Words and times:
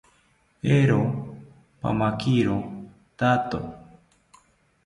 Eero, 0.73 1.01
pamakiro 1.79 2.57
thato 3.19 3.59